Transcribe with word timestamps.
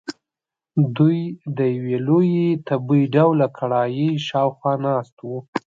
دوی 0.97 1.19
د 1.57 1.59
یوې 1.75 1.97
لویې 2.07 2.47
تبۍ 2.67 3.03
ډوله 3.15 3.47
کړایۍ 3.57 4.09
شاخوا 4.27 4.73
ناست 4.85 5.15
وو. 5.27 5.37